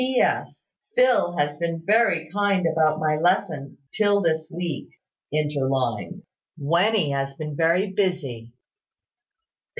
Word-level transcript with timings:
"PS. 0.01 0.73
Phil 0.95 1.37
has 1.37 1.59
been 1.59 1.85
very 1.85 2.27
kind 2.31 2.65
about 2.65 2.97
my 2.99 3.17
lessons, 3.17 3.87
till 3.95 4.19
this 4.19 4.51
week 4.51 4.89
[interlined], 5.31 6.23
when 6.57 6.95
he 6.95 7.11
has 7.11 7.35
been 7.35 7.55
very 7.55 7.91
busy. 7.93 8.51